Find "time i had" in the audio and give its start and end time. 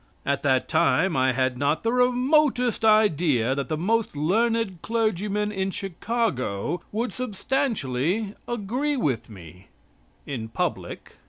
0.67-1.59